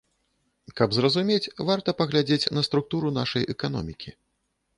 [0.79, 4.09] Каб зразумець, варта паглядзець на структуру нашай эканомікі.